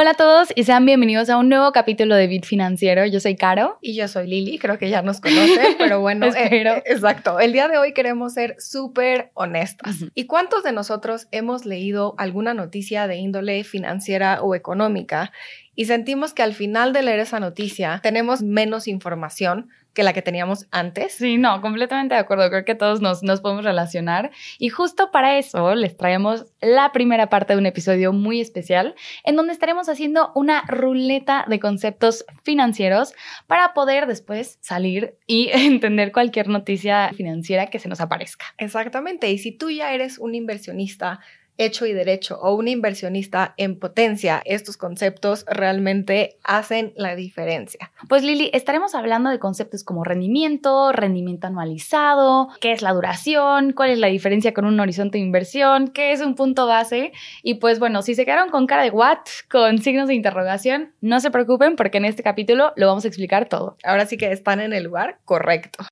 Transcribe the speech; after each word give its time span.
Hola 0.00 0.10
a 0.10 0.14
todos 0.14 0.52
y 0.54 0.62
sean 0.62 0.86
bienvenidos 0.86 1.28
a 1.28 1.38
un 1.38 1.48
nuevo 1.48 1.72
capítulo 1.72 2.14
de 2.14 2.28
Bit 2.28 2.44
Financiero. 2.44 3.04
Yo 3.04 3.18
soy 3.18 3.34
Caro. 3.34 3.78
Y 3.82 3.96
yo 3.96 4.06
soy 4.06 4.28
Lili, 4.28 4.56
creo 4.56 4.78
que 4.78 4.90
ya 4.90 5.02
nos 5.02 5.20
conocen, 5.20 5.74
pero 5.76 6.00
bueno, 6.00 6.26
eh, 6.36 6.84
exacto. 6.86 7.40
El 7.40 7.52
día 7.52 7.66
de 7.66 7.78
hoy 7.78 7.92
queremos 7.94 8.34
ser 8.34 8.54
súper 8.60 9.32
honestas. 9.34 9.96
¿Y 10.14 10.26
cuántos 10.26 10.62
de 10.62 10.70
nosotros 10.70 11.26
hemos 11.32 11.66
leído 11.66 12.14
alguna 12.16 12.54
noticia 12.54 13.08
de 13.08 13.16
índole 13.16 13.64
financiera 13.64 14.40
o 14.40 14.54
económica 14.54 15.32
y 15.74 15.86
sentimos 15.86 16.32
que 16.32 16.44
al 16.44 16.54
final 16.54 16.92
de 16.92 17.02
leer 17.02 17.18
esa 17.18 17.40
noticia 17.40 17.98
tenemos 18.00 18.40
menos 18.40 18.86
información 18.86 19.68
que 19.98 20.04
la 20.04 20.12
que 20.12 20.22
teníamos 20.22 20.68
antes. 20.70 21.14
Sí, 21.14 21.38
no, 21.38 21.60
completamente 21.60 22.14
de 22.14 22.20
acuerdo. 22.20 22.48
Creo 22.50 22.64
que 22.64 22.76
todos 22.76 23.00
nos, 23.00 23.24
nos 23.24 23.40
podemos 23.40 23.64
relacionar. 23.64 24.30
Y 24.60 24.68
justo 24.68 25.10
para 25.10 25.38
eso 25.38 25.74
les 25.74 25.96
traemos 25.96 26.46
la 26.60 26.92
primera 26.92 27.28
parte 27.28 27.54
de 27.54 27.58
un 27.58 27.66
episodio 27.66 28.12
muy 28.12 28.40
especial 28.40 28.94
en 29.24 29.34
donde 29.34 29.54
estaremos 29.54 29.88
haciendo 29.88 30.30
una 30.36 30.62
ruleta 30.68 31.46
de 31.48 31.58
conceptos 31.58 32.24
financieros 32.44 33.12
para 33.48 33.74
poder 33.74 34.06
después 34.06 34.60
salir 34.60 35.16
y 35.26 35.48
entender 35.52 36.12
cualquier 36.12 36.46
noticia 36.46 37.10
financiera 37.12 37.66
que 37.66 37.80
se 37.80 37.88
nos 37.88 38.00
aparezca. 38.00 38.46
Exactamente. 38.56 39.28
Y 39.32 39.38
si 39.38 39.50
tú 39.50 39.68
ya 39.68 39.92
eres 39.92 40.20
un 40.20 40.36
inversionista 40.36 41.18
hecho 41.58 41.84
y 41.86 41.92
derecho 41.92 42.38
o 42.40 42.54
un 42.54 42.68
inversionista 42.68 43.54
en 43.56 43.78
potencia, 43.78 44.40
estos 44.44 44.76
conceptos 44.76 45.44
realmente 45.46 46.38
hacen 46.44 46.92
la 46.96 47.16
diferencia. 47.16 47.92
Pues 48.08 48.22
Lili, 48.22 48.50
estaremos 48.54 48.94
hablando 48.94 49.28
de 49.28 49.38
conceptos 49.38 49.84
como 49.84 50.04
rendimiento, 50.04 50.92
rendimiento 50.92 51.48
anualizado, 51.48 52.48
qué 52.60 52.72
es 52.72 52.80
la 52.80 52.92
duración, 52.92 53.72
cuál 53.72 53.90
es 53.90 53.98
la 53.98 54.06
diferencia 54.06 54.54
con 54.54 54.64
un 54.64 54.80
horizonte 54.80 55.18
de 55.18 55.24
inversión, 55.24 55.88
qué 55.88 56.12
es 56.12 56.20
un 56.20 56.34
punto 56.34 56.66
base. 56.66 57.12
Y 57.42 57.54
pues 57.54 57.78
bueno, 57.78 58.02
si 58.02 58.14
se 58.14 58.24
quedaron 58.24 58.50
con 58.50 58.66
cara 58.66 58.84
de 58.84 58.90
what, 58.90 59.18
con 59.50 59.78
signos 59.82 60.08
de 60.08 60.14
interrogación, 60.14 60.92
no 61.00 61.20
se 61.20 61.30
preocupen 61.30 61.76
porque 61.76 61.98
en 61.98 62.04
este 62.04 62.22
capítulo 62.22 62.72
lo 62.76 62.86
vamos 62.86 63.04
a 63.04 63.08
explicar 63.08 63.48
todo. 63.48 63.76
Ahora 63.82 64.06
sí 64.06 64.16
que 64.16 64.32
están 64.32 64.60
en 64.60 64.72
el 64.72 64.84
lugar 64.84 65.18
correcto. 65.24 65.84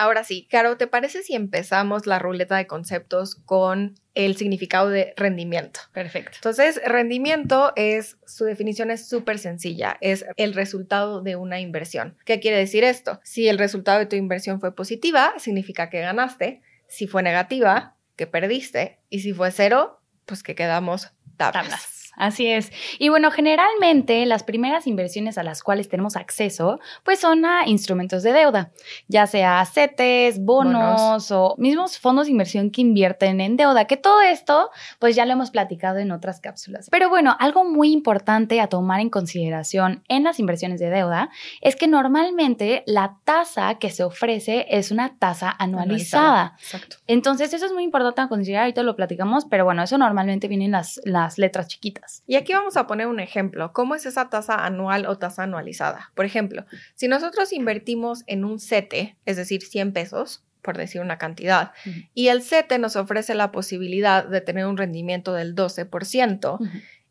Ahora 0.00 0.24
sí, 0.24 0.48
Caro, 0.50 0.78
¿te 0.78 0.86
parece 0.86 1.22
si 1.22 1.34
empezamos 1.34 2.06
la 2.06 2.18
ruleta 2.18 2.56
de 2.56 2.66
conceptos 2.66 3.34
con 3.34 4.00
el 4.14 4.34
significado 4.34 4.88
de 4.88 5.12
rendimiento? 5.14 5.80
Perfecto. 5.92 6.36
Entonces, 6.36 6.80
rendimiento 6.86 7.74
es, 7.76 8.16
su 8.24 8.46
definición 8.46 8.90
es 8.90 9.06
súper 9.06 9.38
sencilla, 9.38 9.98
es 10.00 10.24
el 10.38 10.54
resultado 10.54 11.20
de 11.20 11.36
una 11.36 11.60
inversión. 11.60 12.16
¿Qué 12.24 12.40
quiere 12.40 12.56
decir 12.56 12.82
esto? 12.82 13.20
Si 13.24 13.46
el 13.46 13.58
resultado 13.58 13.98
de 13.98 14.06
tu 14.06 14.16
inversión 14.16 14.58
fue 14.58 14.74
positiva, 14.74 15.34
significa 15.36 15.90
que 15.90 16.00
ganaste. 16.00 16.62
Si 16.88 17.06
fue 17.06 17.22
negativa, 17.22 17.94
que 18.16 18.26
perdiste. 18.26 19.00
Y 19.10 19.20
si 19.20 19.34
fue 19.34 19.50
cero, 19.50 20.00
pues 20.24 20.42
que 20.42 20.54
quedamos 20.54 21.12
tablas. 21.36 21.99
Así 22.20 22.48
es. 22.48 22.70
Y 22.98 23.08
bueno, 23.08 23.30
generalmente 23.30 24.26
las 24.26 24.42
primeras 24.42 24.86
inversiones 24.86 25.38
a 25.38 25.42
las 25.42 25.62
cuales 25.62 25.88
tenemos 25.88 26.16
acceso, 26.16 26.78
pues 27.02 27.18
son 27.18 27.46
a 27.46 27.66
instrumentos 27.66 28.22
de 28.22 28.34
deuda, 28.34 28.72
ya 29.08 29.26
sea 29.26 29.64
CETES, 29.64 30.44
bonos, 30.44 31.30
o 31.30 31.54
mismos 31.56 31.98
fondos 31.98 32.26
de 32.26 32.32
inversión 32.32 32.70
que 32.70 32.82
invierten 32.82 33.40
en 33.40 33.56
deuda, 33.56 33.86
que 33.86 33.96
todo 33.96 34.20
esto, 34.20 34.68
pues 34.98 35.16
ya 35.16 35.24
lo 35.24 35.32
hemos 35.32 35.50
platicado 35.50 35.96
en 35.96 36.12
otras 36.12 36.40
cápsulas. 36.40 36.88
Pero 36.90 37.08
bueno, 37.08 37.34
algo 37.38 37.64
muy 37.64 37.90
importante 37.90 38.60
a 38.60 38.66
tomar 38.66 39.00
en 39.00 39.08
consideración 39.08 40.04
en 40.08 40.24
las 40.24 40.38
inversiones 40.38 40.78
de 40.78 40.90
deuda 40.90 41.30
es 41.62 41.74
que 41.74 41.88
normalmente 41.88 42.84
la 42.86 43.16
tasa 43.24 43.76
que 43.76 43.88
se 43.88 44.04
ofrece 44.04 44.66
es 44.68 44.90
una 44.90 45.16
tasa 45.18 45.56
anualizada. 45.58 46.56
Exacto. 46.58 46.96
Entonces, 47.06 47.54
eso 47.54 47.64
es 47.64 47.72
muy 47.72 47.84
importante 47.84 48.20
a 48.20 48.28
considerar, 48.28 48.64
ahorita 48.64 48.82
lo 48.82 48.94
platicamos, 48.94 49.46
pero 49.46 49.64
bueno, 49.64 49.82
eso 49.82 49.96
normalmente 49.96 50.48
viene 50.48 50.66
en 50.66 50.72
las, 50.72 51.00
las 51.04 51.38
letras 51.38 51.66
chiquitas. 51.68 52.09
Y 52.26 52.36
aquí 52.36 52.52
vamos 52.52 52.76
a 52.76 52.86
poner 52.86 53.06
un 53.06 53.20
ejemplo. 53.20 53.72
¿Cómo 53.72 53.94
es 53.94 54.06
esa 54.06 54.30
tasa 54.30 54.64
anual 54.64 55.06
o 55.06 55.18
tasa 55.18 55.44
anualizada? 55.44 56.12
Por 56.14 56.24
ejemplo, 56.24 56.64
si 56.94 57.08
nosotros 57.08 57.52
invertimos 57.52 58.22
en 58.26 58.44
un 58.44 58.60
CETE, 58.60 59.16
es 59.24 59.36
decir, 59.36 59.62
100 59.62 59.92
pesos, 59.92 60.44
por 60.62 60.76
decir 60.76 61.00
una 61.00 61.18
cantidad, 61.18 61.72
y 62.14 62.28
el 62.28 62.42
CETE 62.42 62.78
nos 62.78 62.96
ofrece 62.96 63.34
la 63.34 63.50
posibilidad 63.50 64.26
de 64.26 64.40
tener 64.40 64.66
un 64.66 64.76
rendimiento 64.76 65.32
del 65.32 65.54
12%, 65.54 66.58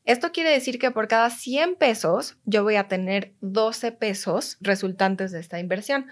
esto 0.05 0.31
quiere 0.31 0.49
decir 0.49 0.79
que 0.79 0.91
por 0.91 1.07
cada 1.07 1.29
100 1.29 1.75
pesos 1.75 2.38
yo 2.45 2.63
voy 2.63 2.75
a 2.75 2.88
tener 2.88 3.33
12 3.41 3.91
pesos 3.91 4.57
resultantes 4.59 5.31
de 5.31 5.39
esta 5.39 5.59
inversión. 5.59 6.07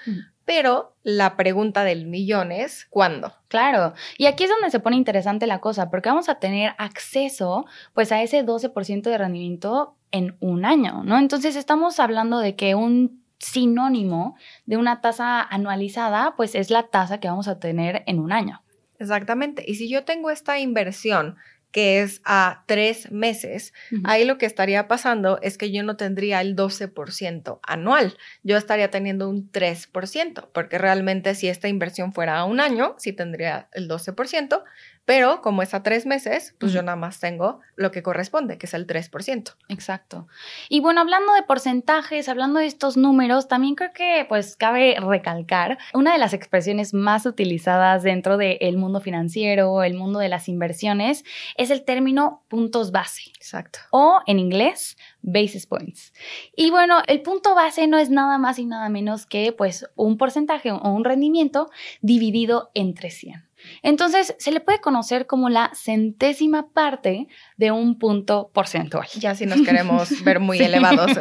Pero 0.48 0.96
la 1.04 1.36
pregunta 1.36 1.84
del 1.84 2.06
millón 2.06 2.54
es, 2.54 2.86
¿cuándo? 2.86 3.34
Claro, 3.50 3.94
y 4.18 4.28
aquí 4.28 4.46
es 4.46 4.50
donde 4.50 4.72
se 4.72 4.80
pone 4.80 4.96
interesante 4.96 5.46
la 5.46 5.60
cosa, 5.60 5.90
porque 5.90 6.08
vamos 6.08 6.30
a 6.30 6.36
tener 6.36 6.74
acceso 6.78 7.66
pues 7.94 8.14
a 8.14 8.22
ese 8.24 8.46
12% 8.46 9.02
de 9.02 9.18
rendimiento 9.18 9.98
en 10.12 10.38
un 10.40 10.64
año, 10.64 11.04
¿no? 11.04 11.18
Entonces 11.18 11.58
estamos 11.58 12.00
hablando 12.00 12.40
de 12.40 12.56
que 12.56 12.76
un 12.76 13.26
sinónimo 13.40 14.38
de 14.66 14.78
una 14.78 15.02
tasa 15.02 15.42
anualizada 15.42 16.36
pues 16.38 16.56
es 16.56 16.72
la 16.72 16.84
tasa 16.84 17.20
que 17.20 17.28
vamos 17.28 17.50
a 17.50 17.60
tener 17.60 18.04
en 18.08 18.22
un 18.22 18.32
año. 18.32 18.64
Exactamente, 19.00 19.66
y 19.68 19.76
si 19.76 19.90
yo 19.90 20.06
tengo 20.06 20.30
esta 20.30 20.60
inversión 20.60 21.36
que 21.72 22.02
es 22.02 22.22
a 22.26 22.64
tres 22.66 23.12
meses, 23.12 23.74
ahí 24.04 24.26
lo 24.26 24.38
que 24.38 24.46
estaría 24.46 24.88
pasando 24.88 25.40
es 25.42 25.58
que 25.58 25.72
yo 25.72 25.84
no 25.84 25.98
tendría 25.98 26.42
el 26.42 26.56
12% 26.56 27.60
anual, 27.64 28.18
yo 28.44 28.58
estaría 28.58 28.90
teniendo 28.90 29.30
un 29.30 29.52
3%, 29.52 30.50
porque 30.54 30.78
realmente 30.78 31.36
si 31.36 31.48
esta 31.48 31.68
inversión 31.68 32.14
fuera 32.14 32.40
a 32.40 32.46
un 32.46 32.60
año, 32.60 32.96
sí 32.98 33.14
tendría 33.14 33.70
el 33.74 33.88
12%, 33.90 34.64
pero 35.08 35.42
como 35.42 35.62
es 35.62 35.74
a 35.74 35.84
tres 35.84 36.06
meses, 36.06 36.54
pues 36.60 36.74
yo 36.74 36.84
nada 36.84 36.98
más 36.98 37.22
tengo 37.22 37.62
lo 37.78 37.92
que 37.92 38.04
corresponde, 38.04 38.58
que 38.58 38.66
es 38.66 38.74
el 38.74 38.86
3%. 38.86 39.56
Exacto. 39.70 40.28
Y 40.68 40.82
bueno, 40.82 41.00
hablando 41.00 41.34
de 41.34 41.44
porcentajes, 41.44 42.28
hablando 42.28 42.60
de 42.60 42.66
estos 42.66 42.98
números, 42.98 43.48
también 43.48 43.76
creo 43.76 43.94
que 43.94 44.26
pues 44.28 44.58
cabe 44.58 44.98
recalcar 45.00 45.78
una 45.94 46.12
de 46.12 46.18
las 46.18 46.34
expresiones 46.34 46.94
más 46.94 47.26
utilizadas 47.26 48.04
dentro 48.04 48.36
del 48.36 48.76
mundo 48.76 49.00
financiero, 49.00 49.82
el 49.82 49.94
mundo 49.94 50.20
de 50.20 50.28
las 50.28 50.50
inversiones, 50.50 51.24
es 51.56 51.70
el 51.70 51.86
término 51.86 52.44
puntos 52.50 52.92
base. 52.92 53.32
Exacto. 53.38 53.80
O 53.92 54.20
en 54.28 54.40
inglés, 54.40 54.98
basis 55.22 55.68
points. 55.68 56.12
Y 56.54 56.70
bueno, 56.70 57.02
el 57.08 57.22
punto 57.22 57.56
base 57.56 57.88
no 57.88 57.98
es 57.98 58.10
nada 58.10 58.38
más 58.40 58.60
y 58.60 58.66
nada 58.66 58.90
menos 58.90 59.26
que 59.26 59.54
pues 59.54 59.90
un 59.96 60.18
porcentaje 60.18 60.70
o 60.74 60.90
un 60.90 61.06
rendimiento 61.06 61.70
dividido 62.02 62.72
entre 62.74 63.10
100. 63.10 63.48
Entonces, 63.82 64.36
se 64.38 64.52
le 64.52 64.60
puede 64.60 64.80
conocer 64.80 65.28
como 65.28 65.50
la 65.50 65.72
centésima 65.74 66.70
parte 66.70 67.28
de 67.58 67.72
un 67.72 67.98
punto 67.98 68.50
porcentual. 68.54 69.08
Ya 69.20 69.36
si 69.36 69.46
nos 69.46 69.62
queremos 69.62 70.10
ver 70.24 70.40
muy 70.40 70.60
elevados. 70.60 71.12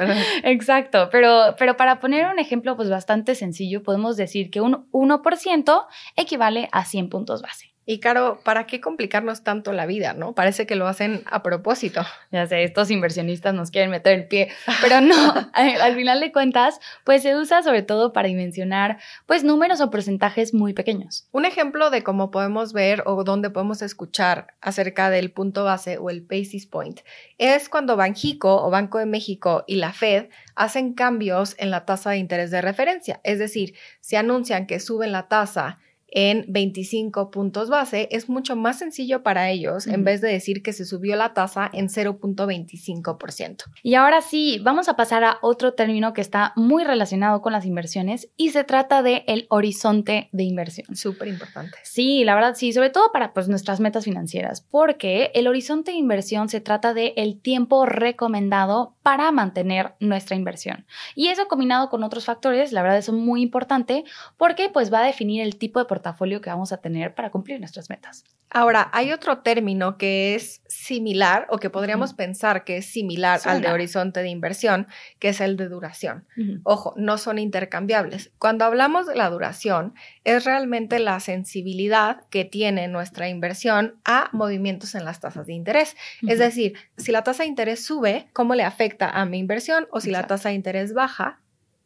Exacto, 0.42 1.08
pero, 1.10 1.54
pero 1.58 1.76
para 1.76 1.98
poner 1.98 2.26
un 2.26 2.38
ejemplo 2.38 2.76
pues 2.76 2.90
bastante 2.90 3.34
sencillo, 3.34 3.82
podemos 3.82 4.16
decir 4.16 4.50
que 4.50 4.60
un 4.60 4.90
1% 4.92 5.86
equivale 6.16 6.68
a 6.72 6.84
100 6.84 7.08
puntos 7.08 7.42
base. 7.42 7.75
Y 7.88 8.00
Caro, 8.00 8.40
¿para 8.42 8.66
qué 8.66 8.80
complicarnos 8.80 9.44
tanto 9.44 9.72
la 9.72 9.86
vida, 9.86 10.12
no? 10.12 10.34
Parece 10.34 10.66
que 10.66 10.74
lo 10.74 10.88
hacen 10.88 11.22
a 11.26 11.44
propósito. 11.44 12.02
Ya 12.32 12.44
sé, 12.48 12.64
estos 12.64 12.90
inversionistas 12.90 13.54
nos 13.54 13.70
quieren 13.70 13.90
meter 13.90 14.12
el 14.18 14.26
pie, 14.26 14.48
pero 14.82 15.00
no, 15.00 15.14
al 15.52 15.94
final 15.94 16.18
de 16.18 16.32
cuentas, 16.32 16.80
pues 17.04 17.22
se 17.22 17.36
usa 17.36 17.62
sobre 17.62 17.82
todo 17.82 18.12
para 18.12 18.26
dimensionar, 18.26 18.98
pues 19.26 19.44
números 19.44 19.80
o 19.80 19.88
porcentajes 19.88 20.52
muy 20.52 20.74
pequeños. 20.74 21.28
Un 21.30 21.44
ejemplo 21.44 21.90
de 21.90 22.02
cómo 22.02 22.32
podemos 22.32 22.72
ver 22.72 23.04
o 23.06 23.22
dónde 23.22 23.50
podemos 23.50 23.80
escuchar 23.82 24.48
acerca 24.60 25.08
del 25.08 25.30
punto 25.30 25.62
base 25.62 25.96
o 25.98 26.10
el 26.10 26.22
basis 26.22 26.66
point 26.66 27.02
es 27.38 27.68
cuando 27.68 27.96
Banjico 27.96 28.64
o 28.64 28.68
Banco 28.68 28.98
de 28.98 29.06
México 29.06 29.62
y 29.68 29.76
la 29.76 29.92
Fed 29.92 30.26
hacen 30.56 30.92
cambios 30.92 31.54
en 31.58 31.70
la 31.70 31.84
tasa 31.84 32.10
de 32.10 32.18
interés 32.18 32.50
de 32.50 32.62
referencia, 32.62 33.20
es 33.22 33.38
decir, 33.38 33.74
se 34.00 34.16
anuncian 34.16 34.66
que 34.66 34.80
suben 34.80 35.12
la 35.12 35.28
tasa 35.28 35.78
en 36.08 36.44
25 36.48 37.30
puntos 37.30 37.68
base, 37.68 38.08
es 38.10 38.28
mucho 38.28 38.56
más 38.56 38.78
sencillo 38.78 39.22
para 39.22 39.50
ellos 39.50 39.86
en 39.86 40.04
vez 40.04 40.20
de 40.20 40.28
decir 40.28 40.62
que 40.62 40.72
se 40.72 40.84
subió 40.84 41.16
la 41.16 41.34
tasa 41.34 41.68
en 41.72 41.88
0.25%. 41.88 43.64
Y 43.82 43.94
ahora 43.94 44.20
sí, 44.20 44.60
vamos 44.62 44.88
a 44.88 44.96
pasar 44.96 45.24
a 45.24 45.38
otro 45.42 45.74
término 45.74 46.12
que 46.12 46.20
está 46.20 46.52
muy 46.56 46.84
relacionado 46.84 47.42
con 47.42 47.52
las 47.52 47.64
inversiones 47.64 48.28
y 48.36 48.50
se 48.50 48.64
trata 48.64 49.02
de 49.02 49.24
el 49.26 49.46
horizonte 49.50 50.28
de 50.32 50.44
inversión. 50.44 50.94
Súper 50.96 51.28
importante. 51.28 51.76
Sí, 51.82 52.24
la 52.24 52.34
verdad 52.34 52.54
sí, 52.56 52.72
sobre 52.72 52.90
todo 52.90 53.10
para 53.12 53.32
pues, 53.32 53.48
nuestras 53.48 53.80
metas 53.80 54.04
financieras, 54.04 54.62
porque 54.62 55.30
el 55.34 55.48
horizonte 55.48 55.90
de 55.90 55.98
inversión 55.98 56.48
se 56.48 56.60
trata 56.60 56.94
de 56.94 57.14
el 57.16 57.40
tiempo 57.40 57.86
recomendado 57.86 58.96
para 59.02 59.30
mantener 59.32 59.94
nuestra 60.00 60.36
inversión. 60.36 60.86
Y 61.14 61.28
eso 61.28 61.46
combinado 61.48 61.88
con 61.88 62.02
otros 62.02 62.24
factores, 62.24 62.72
la 62.72 62.82
verdad 62.82 62.98
es 62.98 63.10
muy 63.10 63.42
importante 63.42 64.04
porque 64.36 64.68
pues 64.68 64.92
va 64.92 65.00
a 65.00 65.06
definir 65.06 65.42
el 65.42 65.56
tipo 65.56 65.78
de 65.78 65.84
portafolio 65.96 66.42
que 66.42 66.50
vamos 66.50 66.72
a 66.72 66.76
tener 66.76 67.14
para 67.14 67.30
cumplir 67.30 67.58
nuestras 67.58 67.88
metas. 67.88 68.24
Ahora, 68.50 68.90
hay 68.92 69.12
otro 69.12 69.38
término 69.38 69.96
que 69.96 70.34
es 70.34 70.62
similar 70.68 71.46
o 71.50 71.58
que 71.58 71.70
podríamos 71.70 72.12
pensar 72.12 72.64
que 72.64 72.76
es 72.78 72.86
similar 72.86 73.40
al 73.44 73.60
de 73.60 73.70
horizonte 73.72 74.20
de 74.20 74.28
inversión, 74.28 74.86
que 75.18 75.30
es 75.30 75.40
el 75.40 75.56
de 75.56 75.68
duración. 75.68 76.26
Ojo, 76.64 76.94
no 76.96 77.18
son 77.18 77.38
intercambiables. 77.38 78.30
Cuando 78.38 78.64
hablamos 78.64 79.06
de 79.06 79.16
la 79.16 79.30
duración, 79.30 79.94
es 80.24 80.44
realmente 80.44 80.98
la 80.98 81.18
sensibilidad 81.18 82.20
que 82.30 82.44
tiene 82.44 82.88
nuestra 82.88 83.28
inversión 83.28 83.96
a 84.04 84.28
movimientos 84.32 84.94
en 84.94 85.04
las 85.04 85.20
tasas 85.20 85.46
de 85.46 85.54
interés. 85.54 85.96
Es 86.28 86.38
decir, 86.38 86.74
si 86.96 87.10
la 87.10 87.22
tasa 87.22 87.42
de 87.42 87.48
interés 87.48 87.84
sube, 87.84 88.28
¿cómo 88.32 88.54
le 88.54 88.64
afecta 88.64 89.08
a 89.10 89.24
mi 89.24 89.38
inversión? 89.38 89.88
O 89.90 90.00
si 90.00 90.10
la 90.10 90.26
tasa 90.26 90.50
de 90.50 90.56
interés 90.56 90.92
baja, 90.92 91.40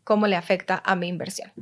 cómo 0.04 0.26
le 0.26 0.36
afecta 0.36 0.82
a 0.84 0.96
mi 0.96 1.08
inversión. 1.08 1.52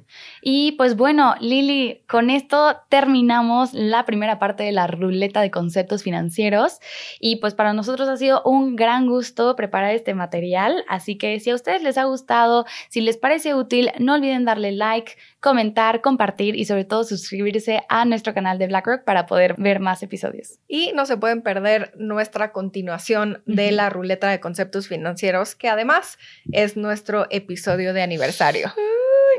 Y 0.42 0.72
pues 0.72 0.96
bueno, 0.96 1.34
Lili, 1.40 2.02
con 2.08 2.30
esto 2.30 2.76
terminamos 2.88 3.72
la 3.74 4.04
primera 4.04 4.38
parte 4.38 4.62
de 4.62 4.72
la 4.72 4.86
ruleta 4.86 5.40
de 5.40 5.50
conceptos 5.50 6.02
financieros 6.02 6.78
y 7.20 7.36
pues 7.36 7.54
para 7.54 7.72
nosotros 7.72 8.08
ha 8.08 8.16
sido 8.16 8.42
un 8.44 8.76
gran 8.76 9.06
gusto 9.06 9.56
preparar 9.56 9.94
este 9.94 10.14
material, 10.14 10.84
así 10.88 11.18
que 11.18 11.40
si 11.40 11.50
a 11.50 11.54
ustedes 11.54 11.82
les 11.82 11.98
ha 11.98 12.04
gustado, 12.04 12.64
si 12.88 13.00
les 13.00 13.16
parece 13.16 13.54
útil, 13.54 13.90
no 13.98 14.14
olviden 14.14 14.44
darle 14.44 14.72
like, 14.72 15.12
comentar, 15.40 16.00
compartir 16.00 16.56
y 16.56 16.64
sobre 16.64 16.84
todo 16.84 17.04
suscribirse 17.04 17.82
a 17.88 18.04
nuestro 18.04 18.34
canal 18.34 18.58
de 18.58 18.66
BlackRock 18.66 19.04
para 19.04 19.26
poder 19.26 19.54
ver 19.58 19.80
más 19.80 20.02
episodios. 20.02 20.58
Y 20.68 20.92
no 20.94 21.06
se 21.06 21.16
pueden 21.16 21.42
perder 21.42 21.92
nuestra 21.96 22.52
continuación 22.52 23.42
de 23.46 23.72
la 23.72 23.90
ruleta 23.90 24.30
de 24.30 24.40
conceptos 24.40 24.88
financieros, 24.88 25.54
que 25.54 25.68
además 25.68 26.18
es 26.52 26.76
nuestro 26.76 27.26
episodio 27.30 27.92
de 27.92 28.02
aniversario. 28.02 28.27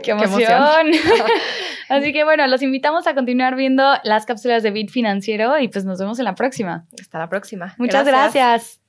¡Qué 0.04 0.12
emoción! 0.12 0.88
Así 1.90 2.14
que 2.14 2.24
bueno, 2.24 2.48
los 2.48 2.62
invitamos 2.62 3.08
a 3.08 3.16
continuar 3.16 3.56
viendo 3.56 3.84
las 4.04 4.26
cápsulas 4.26 4.64
de 4.64 4.72
Bit 4.72 4.92
Financiero 4.92 5.60
y 5.60 5.68
pues 5.68 5.86
nos 5.86 6.00
vemos 6.00 6.20
en 6.20 6.26
la 6.26 6.36
próxima. 6.36 6.86
Hasta 7.00 7.20
la 7.20 7.30
próxima. 7.30 7.76
Muchas 7.78 8.06
gracias. 8.06 8.80